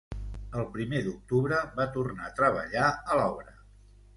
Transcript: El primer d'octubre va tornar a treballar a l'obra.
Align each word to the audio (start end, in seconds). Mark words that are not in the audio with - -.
El 0.61 0.63
primer 0.77 1.01
d'octubre 1.07 1.59
va 1.81 1.87
tornar 1.99 2.27
a 2.31 2.35
treballar 2.41 2.89
a 2.89 3.19
l'obra. 3.21 3.59